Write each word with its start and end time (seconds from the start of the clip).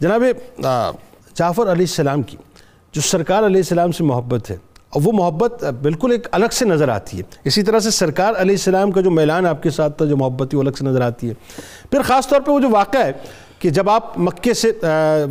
جناب 0.00 0.22
جعفر 1.36 1.62
علیہ 1.62 1.86
السلام 1.88 2.22
کی 2.22 2.36
جو 2.94 3.00
سرکار 3.00 3.42
علیہ 3.46 3.56
السلام 3.56 3.92
سے 3.92 4.04
محبت 4.04 4.50
ہے، 4.50 4.56
اور 4.90 5.02
وہ 5.04 5.12
محبت 5.12 5.64
بالکل 5.82 6.12
ایک 6.12 6.26
الگ 6.32 6.52
سے 6.52 6.64
نظر 6.64 6.88
آتی 6.88 7.18
ہے۔ 7.18 7.22
اسی 7.44 7.62
طرح 7.62 7.78
سے 7.78 7.90
سرکار 7.90 8.34
علیہ 8.40 8.54
السلام 8.54 8.90
کا 8.90 9.00
جو 9.00 9.10
میلان 9.10 9.46
آپ 9.46 9.62
کے 9.62 9.70
ساتھ 9.70 9.96
تھا، 9.98 10.04
جو 10.04 10.16
محبت 10.16 10.50
تھی، 10.50 10.58
وہ 10.58 10.62
الگ 10.62 10.78
سے 10.78 10.84
نظر 10.84 11.00
آتی 11.02 11.28
ہے۔ 11.28 11.34
پھر 11.90 12.02
خاص 12.02 12.28
طور 12.28 12.40
پہ 12.40 12.50
وہ 12.50 12.60
جو 12.60 12.70
واقعہ 12.70 13.04
ہے 13.04 13.12
کہ 13.58 13.70
جب 13.70 13.90
آپ 13.90 14.18
مکے 14.18 14.54
سے 14.54 14.70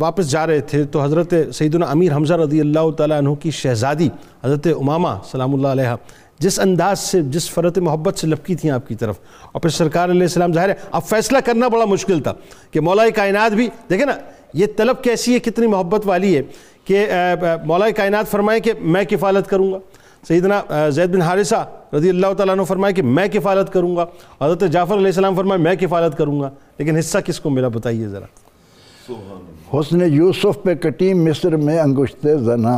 واپس 0.00 0.30
جا 0.30 0.46
رہے 0.46 0.60
تھے، 0.60 0.84
تو 0.84 1.02
حضرت 1.02 1.34
سیدنا 1.54 1.86
امیر 1.86 2.16
حمزہ 2.16 2.34
رضی 2.42 2.60
اللہ 2.60 2.90
تعالیٰ 2.96 3.18
عنہ 3.18 3.34
کی 3.40 3.50
شہزادی 3.62 4.08
حضرت 4.44 4.66
امامہ 4.78 5.16
سلام 5.30 5.54
اللہ 5.54 5.68
علیہ 5.68 5.94
جس 6.38 6.60
انداز 6.60 6.98
سے، 6.98 7.22
جس 7.22 7.50
فرت 7.50 7.78
محبت 7.78 8.18
سے 8.18 8.26
لپکی 8.26 8.54
تھیں 8.54 8.70
آپ 8.70 8.88
کی 8.88 8.94
طرف۔ 8.94 9.18
اور 9.52 9.60
پھر 9.60 9.70
سرکار 9.70 10.08
علیہ 10.08 10.22
السلام 10.22 10.52
ظاہر 10.52 10.68
ہے، 10.68 10.74
اب 10.92 11.04
فیصلہ 11.04 11.38
کرنا 11.38 11.68
بڑا 11.68 11.84
مشکل 11.84 12.20
تھا 12.20 12.34
کہ 12.70 12.80
مولا 12.80 13.02
کائنات 13.14 13.52
بھی، 13.52 13.68
دیکھیں 13.90 14.06
نا، 14.06 14.12
یہ 14.54 14.66
طلب 14.76 15.02
کیسی 15.02 15.34
ہے، 15.34 15.38
کتنی 15.38 15.66
محبت 15.66 16.06
والی 16.06 16.36
ہے 16.36 16.42
کہ 16.84 17.06
مولا 17.64 17.90
کائنات 17.90 18.28
فرمائے 18.28 18.60
کہ 18.60 18.72
میں 18.80 19.04
کفالت 19.04 19.48
کروں 19.48 19.72
گا۔ 19.72 19.78
سیدنا 20.28 20.90
زید 20.90 21.10
بن 21.14 21.22
حارثہ 21.22 21.68
رضی 21.92 22.08
اللہ 22.08 22.32
تعالیٰ 22.32 22.54
عنہ 22.54 22.62
فرمائے 22.62 22.94
کہ 22.94 23.02
میں 23.02 23.28
کفالت 23.28 23.72
کروں 23.72 23.96
گا۔ 23.96 24.06
حضرت 24.40 24.64
جعفر 24.72 24.94
علیہ 24.94 25.06
السلام 25.06 25.36
فرمائے 25.36 25.62
میں 25.62 25.74
کفالت 25.74 26.18
کروں 26.18 26.40
گا۔ 26.40 26.50
لیکن 26.78 26.96
حصہ 26.96 27.18
کس 27.18 27.40
کو 27.40 27.50
ملا 27.50 27.68
بتائیے 27.68 28.08
ذرا۔ 28.08 28.26
حسن 29.74 30.00
یوسف 30.12 30.62
پہ 30.62 30.74
کٹی 30.74 31.12
مصر 31.14 31.56
میں 31.56 31.78
انگشت 31.78 32.26
زنا۔ 32.44 32.76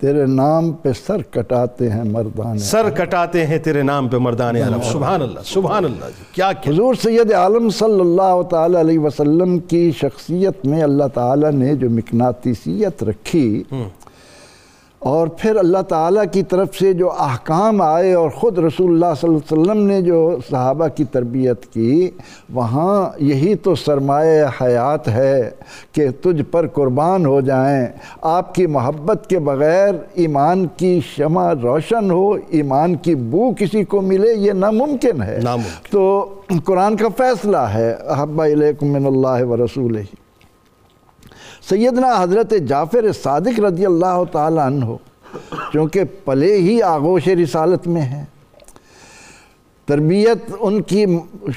تیرے 0.00 0.24
نام 0.26 0.72
پہ 0.72 0.92
سر 1.06 1.22
کٹاتے 1.30 1.90
ہیں 1.90 2.04
مردان 2.04 2.58
سر 2.58 2.90
کٹاتے 2.90 3.46
ہیں 3.46 3.58
تیرے 3.58 3.82
نام 3.82 4.08
پہ 4.08 4.16
مردان 4.16 4.56
عالم 4.56 4.80
سبحان 4.92 5.22
اللہ 5.22 5.40
سبحان 5.44 5.84
اللہ 5.84 6.04
جی 6.18 6.24
کیا 6.32 6.50
حضور 6.66 6.94
سید 6.94 7.32
عالم 7.32 7.68
صلی 7.70 8.00
اللہ 8.00 8.42
تعالی 8.50 8.80
علیہ 8.80 8.98
وسلم 8.98 9.58
کی 9.58 9.90
شخصیت 10.00 10.66
میں 10.66 10.82
اللہ 10.82 11.08
تعالی 11.14 11.50
نے 11.54 11.74
جو 11.74 11.90
مکناتیسیت 11.90 13.02
رکھی 13.02 13.62
اور 14.98 15.28
پھر 15.28 15.56
اللہ 15.56 15.82
تعالیٰ 15.88 16.22
کی 16.32 16.42
طرف 16.42 16.76
سے 16.76 16.92
جو 16.92 17.10
احکام 17.18 17.80
آئے 17.80 18.14
اور 18.14 18.30
خود 18.30 18.58
رسول 18.58 18.90
اللہ 18.92 19.14
صلی 19.20 19.30
اللہ 19.30 19.62
علیہ 19.62 19.70
وسلم 19.70 19.86
نے 19.86 20.02
جو 20.02 20.38
صحابہ 20.50 20.88
کی 20.88 21.04
تربیت 21.04 21.66
کی 21.66 22.10
وہاں 22.54 23.10
یہی 23.18 23.54
تو 23.54 23.74
سرمایہ 23.74 24.44
حیات 24.62 25.08
ہے 25.08 25.50
کہ 25.92 26.08
تجھ 26.22 26.42
پر 26.50 26.66
قربان 26.66 27.26
ہو 27.26 27.40
جائیں۔ 27.40 27.86
آپ 28.20 28.54
کی 28.54 28.66
محبت 28.66 29.26
کے 29.30 29.38
بغیر 29.38 29.94
ایمان 30.14 30.66
کی 30.76 31.00
شمع 31.16 31.52
روشن 31.62 32.10
ہو 32.10 32.36
ایمان 32.48 32.94
کی 32.94 33.14
بو 33.14 33.50
کسی 33.58 33.84
کو 33.84 34.00
ملے 34.00 34.32
یہ 34.34 34.52
ناممکن 34.52 35.22
ہے۔ 35.22 35.40
تو 35.90 36.34
قرآن 36.64 36.96
کا 36.96 37.08
فیصلہ 37.16 37.56
ہے 37.56 37.94
احبہ 38.08 38.44
علیکم 38.44 38.86
من 38.86 39.06
اللہ 39.06 39.44
و 39.44 39.56
رسول 39.56 39.96
سیدنا 41.68 42.22
حضرت 42.22 42.52
جعفر 42.68 43.12
صادق 43.12 43.60
رضی 43.60 43.86
اللہ 43.86 44.22
تعالیٰ 44.32 44.66
عنہ، 44.66 44.84
چونکہ 45.72 46.04
پلے 46.24 46.54
ہی 46.56 46.82
آغوش 46.82 47.28
رسالت 47.28 47.86
میں 47.86 48.02
ہیں۔ 48.02 48.24
تربیت 49.88 50.50
ان 50.60 50.80
کی 50.82 51.04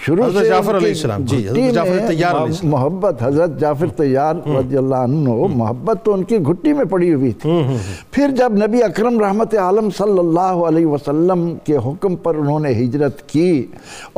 شروع 0.02 0.26
سے 0.32 0.46
جعفر 0.46 0.78
علیہ 0.78 0.88
السلام 0.88 1.24
جی 1.26 1.38
حضرت 1.48 1.74
جعفر 1.74 1.98
تیار 2.08 2.34
علیہ 2.34 2.44
السلام 2.44 2.72
محبت 2.72 3.24
حضرت 3.24 3.60
جعفر 3.60 3.88
تیار 3.96 4.36
رضی 4.50 4.78
اللہ 4.78 4.96
عنہ 5.06 5.34
محبت 5.56 6.04
تو 6.06 6.14
ان 6.14 6.24
کی 6.24 6.38
گھٹی 6.42 6.74
میں 6.74 6.86
پڑی 6.86 7.14
ہوئی 7.14 7.32
تھی۔ 7.42 7.58
پھر 8.12 8.32
جب 8.38 8.54
نبی 8.58 8.84
اکرم 8.84 9.20
رحمت 9.20 9.56
عالم 9.58 9.90
صلی 9.98 10.20
اللہ 10.20 10.64
علیہ 10.68 10.86
وسلم 10.86 11.44
کے 11.64 11.78
حکم 11.86 12.16
پر 12.18 12.36
انہوں 12.36 12.60
نے 12.60 12.72
ہجرت 12.76 13.22
کی 13.30 13.66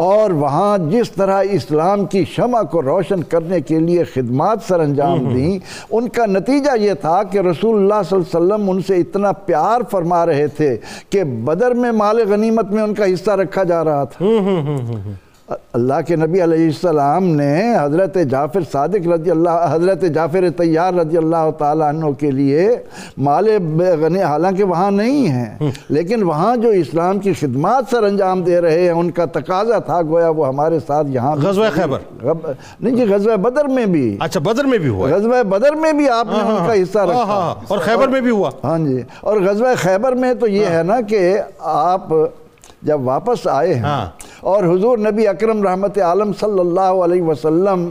اور 0.03 0.31
وہاں 0.35 0.77
جس 0.89 1.11
طرح 1.11 1.41
اسلام 1.51 2.05
کی 2.05 2.23
شمع 2.31 2.61
کو 2.71 2.81
روشن 2.81 3.23
کرنے 3.29 3.59
کے 3.61 3.79
لیے 3.79 4.03
خدمات 4.13 4.63
سر 4.67 4.79
انجام 4.79 5.27
دیں 5.33 5.57
ان 5.91 6.09
کا 6.09 6.25
نتیجہ 6.27 6.77
یہ 6.79 6.93
تھا 7.01 7.21
کہ 7.23 7.39
رسول 7.41 7.75
اللہ 7.75 8.01
صلی 8.03 8.17
اللہ 8.17 8.27
علیہ 8.27 8.35
وسلم 8.53 8.69
ان 8.69 8.81
سے 8.81 8.97
اتنا 8.97 9.31
پیار 9.45 9.81
فرما 9.91 10.25
رہے 10.25 10.47
تھے 10.55 10.75
کہ 11.09 11.23
بدر 11.43 11.73
میں 11.75 11.91
مال 11.93 12.21
غنیمت 12.27 12.71
میں 12.71 12.83
ان 12.83 12.93
کا 12.93 13.13
حصہ 13.13 13.31
رکھا 13.37 13.63
جا 13.65 13.83
رہا 13.83 14.02
تھا 14.11 14.25
اللہ 15.73 15.93
کے 16.07 16.15
نبی 16.15 16.43
علیہ 16.43 16.65
السلام 16.65 17.25
نے 17.25 17.75
حضرت 17.79 18.17
جعفر 18.31 18.59
صادق 18.71 19.07
رضی 19.07 19.31
اللہ 19.31 19.65
حضرت 19.71 20.01
جعفر 20.01 20.49
تیار 20.57 20.93
رضی 20.93 21.17
اللہ 21.17 21.49
تعالیٰ 21.57 21.87
عنہ 21.87 22.11
کے 22.11 22.31
لیے 22.31 22.69
مال 23.17 23.47
غنی 24.01 24.21
حالانکہ 24.21 24.63
وہاں 24.63 24.91
نہیں 24.91 25.27
ہیں 25.27 25.69
لیکن 25.89 26.23
وہاں 26.23 26.55
جو 26.55 26.69
اسلام 26.69 27.19
کی 27.19 27.33
خدمات 27.33 27.91
سر 27.91 28.03
انجام 28.03 28.41
دے 28.43 28.61
رہے 28.61 28.79
ہیں 28.79 28.89
ان 28.89 29.11
کا 29.11 29.25
تقاضا 29.25 29.79
تھا 29.79 30.01
گویا 30.01 30.29
وہ 30.29 30.47
ہمارے 30.47 30.79
ساتھ 30.87 31.07
یہاں 31.09 31.35
غزوہ 31.35 31.69
خیبر۔ 31.73 31.99
نہیں 32.81 32.95
جی 32.95 33.03
غزوہ 33.13 33.35
بدر 33.35 33.67
میں 33.67 33.85
بھی۔ 33.85 34.17
اچھا 34.19 34.39
بدر 34.39 34.65
میں 34.65 34.77
بھی 34.77 34.89
ہوا 34.89 35.09
غزوہ 35.09 35.43
بدر 35.43 35.75
میں 35.75 35.91
بھی 35.93 36.09
آپ 36.09 36.27
نے 36.27 36.39
ان 36.39 36.67
کا 36.67 36.81
حصہ 36.81 36.99
رکھا۔ 36.99 37.53
اور 37.67 37.79
خیبر 37.79 38.07
میں 38.07 38.21
بھی 38.21 38.31
ہوا۔ 38.31 38.49
ہاں 38.63 38.77
جی 38.77 39.01
اور 39.21 39.41
غزوہ 39.41 39.73
خیبر 39.77 40.11
میں 40.11 40.33
تو 40.33 40.47
یہ 40.47 40.65
ہے 40.65 40.83
نا 40.83 41.01
کہ 41.01 41.37
آپ 41.59 42.13
جب 42.83 43.01
واپس 43.01 43.47
آئے 43.47 43.73
ہیں 43.73 44.05
اور 44.39 44.63
حضور 44.63 44.97
نبی 44.97 45.27
اکرم 45.27 45.63
رحمت 45.63 45.97
عالم 45.97 46.31
صلی 46.39 46.59
اللہ 46.59 47.03
علیہ 47.05 47.21
وسلم 47.21 47.89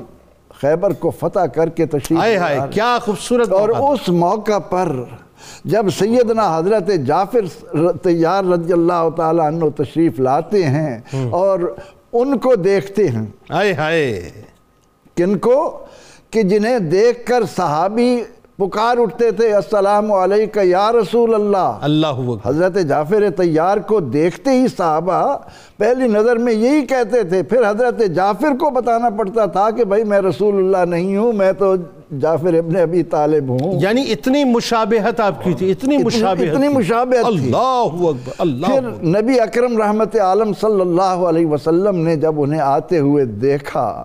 خیبر 0.60 0.92
کو 0.92 1.10
فتح 1.10 1.47
کر 1.54 1.69
کے 1.69 1.86
تشریف 1.86 2.20
آئے 2.20 2.36
ہائے 2.36 2.58
کیا 2.70 2.98
خوبصورت 3.04 3.52
اور 3.52 3.69
اس 3.69 4.08
موقع 4.08 4.58
پر 4.58 4.92
جب 5.64 5.86
سیدنا 5.98 6.58
حضرت 6.58 6.91
جعفر 7.06 7.44
تیار 8.02 8.44
رضی 8.44 8.72
اللہ 8.72 9.08
تعالیٰ 9.16 9.47
عنہ 9.47 9.64
تشریف 9.76 10.20
لاتے 10.20 10.64
ہیں 10.64 10.98
اور 11.31 11.58
ان 12.12 12.38
کو 12.38 12.54
دیکھتے 12.54 13.08
ہیں۔ 13.08 13.26
آئے 13.48 13.72
ہائے۔ 13.75 14.31
کن 15.16 15.38
کو؟ 15.38 15.86
کہ 16.31 16.42
جنہیں 16.42 16.78
دیکھ 16.78 17.26
کر 17.26 17.42
صحابی 17.56 18.22
پکار 18.58 18.96
اٹھتے 18.98 19.30
تھے 19.30 19.52
السلام 19.54 20.12
علیکہ 20.12 20.60
یا 20.60 20.92
رسول 20.92 21.34
اللہ۔ 21.34 21.78
اللہ 21.80 22.20
حضرت 22.44 22.76
جعفر 22.88 23.30
تیار 23.36 23.76
کو 23.78 24.00
دیکھتے 24.00 24.50
ہی 24.50 24.66
صحابہ 24.68 25.36
پہلی 25.78 26.08
نظر 26.08 26.36
میں 26.36 26.52
یہی 26.52 26.86
کہتے 26.86 27.22
تھے 27.22 27.42
پھر 27.42 27.70
حضرت 27.70 28.02
جعفر 28.14 28.56
کو 28.60 28.70
بتانا 28.70 29.08
پڑتا 29.10 29.46
تھا 29.46 29.70
کہ 29.70 29.84
بھائی 29.84 30.04
میں 30.04 30.20
رسول 30.20 30.56
اللہ 30.56 30.90
نہیں 30.90 31.16
ہوں 31.16 31.32
میں 31.32 31.52
تو 31.52 31.74
جعفر 32.18 32.54
ابن 32.54 32.76
ابی 32.76 33.02
طالب 33.02 33.48
ہوں۔ 33.48 33.72
یعنی 33.80 34.02
اتنی 34.12 34.44
مشابہت 34.44 35.20
آپ 35.20 35.44
کی 35.44 35.52
تھی 35.54 35.70
اتنی 35.70 35.96
مشابہت 35.96 36.48
اتنی 36.50 36.69
مشابہت 36.69 37.26
تھی۔ 37.26 37.38
اللہ 37.38 38.06
اکبر 38.06 38.32
اللہ 38.38 38.66
پھر 38.66 38.90
نبی 39.04 39.40
اکرم 39.40 39.82
رحمت 39.82 40.16
عالم 40.16 40.52
صلی 40.60 40.80
اللہ 40.80 41.26
علیہ 41.28 41.46
وسلم 41.46 41.96
نے 41.96 42.16
جب 42.16 42.42
انہیں 42.42 42.60
آتے 42.60 42.98
ہوئے 42.98 43.24
دیکھا 43.24 44.02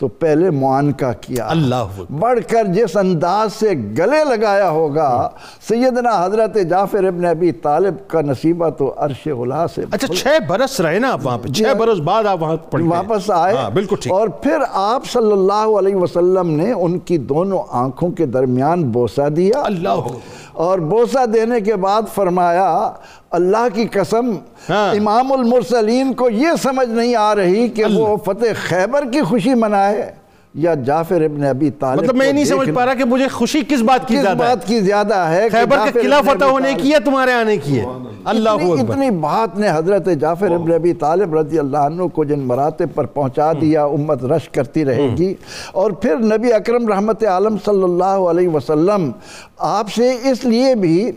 تو 0.00 0.08
پہلے 0.08 0.50
معانقہ 0.50 1.12
کیا۔ 1.20 1.46
اللہ 1.48 2.00
بڑھ 2.18 2.38
کر 2.48 2.64
جس 2.64 2.96
انداز 2.96 3.52
سے 3.52 3.70
گلے 3.70 4.24
لگایا 4.24 4.70
ہوگا 4.70 5.28
سیدنا 5.68 6.24
حضرت 6.24 6.56
جعفر 6.70 7.04
ابن 7.04 7.24
ابی 7.24 7.52
طالب 7.52 8.08
کا 8.08 8.20
نصیبہ 8.20 8.68
تو 8.68 8.94
عرش 8.96 9.28
غلا 9.28 9.68
سے۔ 9.68 9.82
اچھا 9.90 10.14
چھ 10.14 10.26
برس 10.48 10.80
رہے 10.80 10.98
نا 10.98 11.12
آپ 11.12 11.20
وہاں 11.22 11.38
پہ۔ 11.38 11.48
چھ 11.48 11.76
برس 11.78 11.98
بعد 11.98 12.24
آپ 12.24 12.42
وہاں 12.42 12.56
پڑھ 12.70 12.82
واپس 12.82 13.30
آئے۔ 13.30 13.54
بالکل 13.74 13.96
اور 14.10 14.28
پھر 14.28 14.58
آپ 14.72 15.06
صلی 15.06 15.32
اللہ 15.32 15.78
علیہ 15.78 15.96
وسلم 15.96 16.50
نے 16.50 16.72
ان 16.72 16.98
کی 16.98 17.18
دونوں 17.18 17.62
آنکھوں 17.70 18.10
کے 18.10 18.26
درمیان 18.26 18.82
بوسہ 18.82 19.28
دیا۔ 19.28 19.60
اللہ 19.64 19.88
اور 20.52 20.78
بوسہ 20.78 21.26
دینے 21.26 21.60
کے 21.60 21.76
بعد 21.76 22.02
فرمایا 22.14 22.92
اللہ 23.30 23.66
کی 23.74 23.86
قسم 23.92 24.30
امام 24.68 25.32
المرسلین 25.32 26.12
کو 26.12 26.30
یہ 26.30 26.48
سمجھ 26.62 26.88
نہیں 26.88 27.14
آ 27.16 27.34
رہی 27.34 27.68
کہ 27.68 27.84
وہ 27.94 28.16
فتح 28.16 28.46
خیبر 28.68 29.04
کی 29.12 29.20
خوشی 29.20 29.54
منائے 29.54 30.12
یا 30.54 30.74
جعفر 30.74 31.20
ابن 31.20 31.44
ابی 31.44 31.70
طالب 31.70 32.02
مطلب 32.02 32.16
میں 32.16 32.32
نہیں 32.32 32.44
سمجھ 32.44 32.70
پا 32.70 32.86
رہا 32.86 32.94
کہ 32.94 33.04
مجھے 33.04 33.28
خوشی 33.28 33.60
کس 33.68 33.82
بات 33.82 34.08
کی 34.08 34.16
کس 34.16 34.22
زیادہ 34.22 34.36
بات 34.36 34.66
کی 34.66 34.80
زیادہ 34.80 35.14
ہے 35.14 35.48
خیبر 35.48 35.76
کا 35.76 36.00
قلعہ 36.00 36.22
فتح 36.22 36.44
ہونے 36.44 36.74
کی 36.74 36.92
ہے 36.94 37.00
تمہارے 37.00 37.32
آنے 37.32 37.56
کی 37.56 37.80
ہے۔ 37.80 37.84
اللہ 38.24 38.50
اکبر۔ 38.50 38.94
اتنی 38.94 39.10
بات 39.10 39.58
نے 39.58 39.68
حضرت 39.70 40.08
جعفر 40.20 40.50
ابن 40.50 40.72
ابی 40.72 40.92
طالب 40.92 41.34
رضی 41.34 41.58
اللہ 41.58 41.78
عنہ 41.78 42.02
کو 42.02 42.24
جن 42.24 42.40
مراتب 42.40 42.86
پر 42.94 43.04
پہنچا 43.04 43.52
دیا 43.60 43.84
امت 43.84 44.24
رش 44.24 44.48
کرتی 44.48 44.84
رہے 44.84 45.08
گی۔ 45.18 45.34
اور 45.72 45.90
پھر 45.90 46.16
نبی 46.16 46.52
اکرم 46.52 46.88
رحمت 46.88 47.24
عالم 47.24 47.56
صلی 47.64 47.82
اللہ 47.82 48.04
علیہ 48.04 48.48
وسلم 48.48 49.10
آپ 49.58 49.92
سے 49.92 50.16
اس 50.30 50.44
لیے 50.44 50.74
بھی 50.74 51.12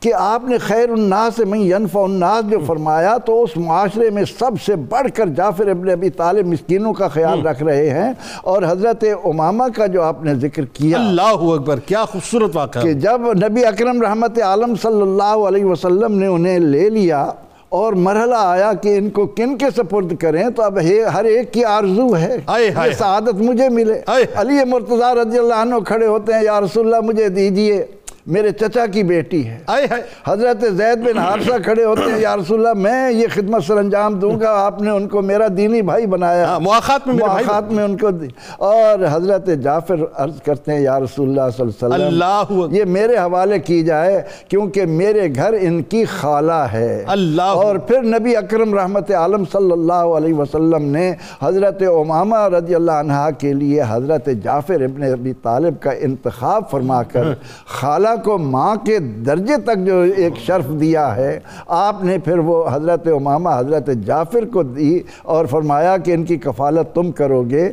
کہ 0.00 0.14
آپ 0.14 0.44
نے 0.44 0.58
خیر 0.58 0.88
الناس 0.88 1.38
من 1.38 1.60
ینفع 1.60 2.02
الناس 2.02 2.50
جو 2.50 2.58
فرمایا 2.66 3.16
تو 3.16 3.42
اس 3.42 3.56
معاشرے 3.56 4.10
میں 4.10 4.22
سب 4.38 4.62
سے 4.66 4.76
بڑھ 4.76 5.06
کر 5.14 5.26
جعفر 5.26 5.66
ابن 5.66 5.90
ابی 5.90 6.10
طالب 6.10 6.46
مسکینوں 6.46 6.92
کا 6.92 7.08
خیال 7.08 7.46
رکھ 7.46 7.62
رہے 7.62 7.90
ہیں 7.90 8.12
اور 8.42 8.62
حضرت 8.68 9.04
امامہ 9.24 9.64
کا 9.76 9.86
جو 9.86 10.02
آپ 10.02 10.24
نے 10.24 10.34
ذکر 10.34 10.64
کیا 10.64 10.98
اللہ 10.98 11.22
اکبر 11.22 11.78
کیا 11.78 12.04
خوبصورت 12.04 12.56
واقعہ. 12.56 12.82
کہ 12.82 12.92
جب 12.92 13.20
نبی 13.32 13.64
اکرم 13.64 14.02
رحمت 14.02 14.38
عالم 14.42 14.74
صلی 14.82 15.02
اللہ 15.02 15.22
علیہ 15.22 15.64
وسلم 15.64 16.18
نے 16.18 16.26
انہیں 16.26 16.58
لے 16.58 16.90
لیا 16.90 17.30
اور 17.68 17.92
مرحلہ 17.92 18.34
آیا 18.38 18.72
کہ 18.72 18.96
ان 18.98 19.10
کو 19.10 19.26
کن 19.26 19.56
کے 19.58 19.66
سپرد 19.76 20.16
کریں 20.16 20.48
تو 20.48 20.62
اب 20.62 20.78
ہر 21.14 21.24
ایک 21.24 21.52
کی 21.52 21.64
آرزو 21.64 22.16
ہے۔ 22.16 22.36
یہ 22.58 22.92
سعادت 22.98 23.34
مجھے 23.34 23.68
ملے۔ 23.68 24.00
علی 24.36 24.64
مرتضی 24.64 25.14
رضی 25.22 25.38
اللہ 25.38 25.54
عنہ 25.54 25.74
کھڑے 25.86 26.06
ہوتے 26.06 26.32
ہیں 26.32 26.42
یا 26.44 26.60
رسول 26.60 26.86
اللہ 26.86 27.06
مجھے 27.06 27.28
دیجیے۔ 27.28 27.84
میرے 28.28 28.50
چچا 28.50 28.86
کی 28.86 29.02
بیٹی 29.02 29.48
ہے۔ 29.48 29.58
آئے 29.66 29.86
ہے 29.90 29.96
حضرت 30.26 30.64
زید 30.76 30.98
بن 30.98 31.18
حارثہ 31.18 31.62
کھڑے 31.64 31.84
ہوتے 31.84 32.12
ہیں 32.12 32.18
یا 32.18 32.36
رسول 32.36 32.66
اللہ 32.66 32.82
میں 32.82 33.10
یہ 33.12 33.26
خدمت 33.30 33.64
سر 33.64 33.76
انجام 33.76 34.14
دوں 34.14 34.40
گا۔ 34.40 34.50
آپ 34.50 34.82
نے 34.82 34.90
ان 34.90 35.08
کو 35.08 35.22
میرا 35.22 35.46
دینی 35.56 35.82
بھائی 35.82 36.06
بنایا۔ 36.06 36.46
ہاں، 36.46 36.60
مواخات 36.60 37.06
میں 37.06 37.14
میرے 37.14 37.28
بھائی 37.28 37.44
مواخات 37.44 37.72
میں 37.72 37.84
ان 37.84 37.96
کو 37.96 38.10
دی۔ 38.10 38.26
اور 38.56 38.98
حضرت 39.10 39.50
جعفر 39.62 39.96
عرض 40.14 40.42
کرتے 40.42 40.72
ہیں 40.72 40.80
یا 40.80 41.00
رسول 41.00 41.28
اللہ 41.28 41.50
صلی 41.56 41.84
اللہ 41.84 41.94
علیہ 41.94 42.58
وسلم۔ 42.58 42.74
یہ 42.74 42.84
میرے 42.84 43.16
حوالے 43.16 43.58
کی 43.58 43.82
جائے 43.82 44.22
کیونکہ 44.48 44.86
میرے 44.86 45.28
گھر 45.34 45.54
ان 45.60 45.82
کی 45.82 46.04
خالہ 46.04 46.52
ہے۔ 46.52 47.04
اللہ 47.06 47.42
اور 47.42 47.76
پھر 47.76 48.02
نبی 48.02 48.36
اکرم 48.36 48.74
رحمت 48.74 49.10
عالم 49.10 49.44
صلی 49.52 49.72
اللہ 49.72 49.92
علیہ 49.92 50.34
وسلم 50.34 50.82
نے 50.82 51.12
حضرت 51.42 51.82
امامہ 51.82 52.36
رضی 52.36 52.74
اللہ 52.74 52.92
عنہ 52.92 53.28
کے 53.38 53.52
لیے 53.52 53.82
حضرت 53.88 54.28
جعفر 54.44 54.80
ابن 54.80 55.02
ابی 55.02 55.32
طالب 55.42 55.80
کا 55.80 55.90
انتخاب 55.90 56.70
فرما 56.70 57.02
کر 57.02 57.22
خالہ 57.66 58.08
کو 58.24 58.38
ماں 58.38 58.76
کے 58.84 58.98
درجے 58.98 59.56
تک 59.64 59.84
جو 59.86 60.00
ایک 60.16 60.36
شرف 60.36 60.68
دیا 60.80 61.16
ہے، 61.16 61.38
آپ 61.66 62.04
نے 62.04 62.18
پھر 62.18 62.38
وہ 62.38 62.64
حضرت 62.72 63.06
امامہ، 63.06 63.48
حضرت 63.56 63.90
جعفر 64.06 64.44
کو 64.52 64.62
دی 64.62 65.00
اور 65.22 65.46
فرمایا 65.46 65.96
کہ 65.96 66.12
ان 66.12 66.24
کی 66.24 66.36
کفالت 66.36 66.94
تم 66.94 67.10
کرو 67.12 67.42
گے۔ 67.42 67.72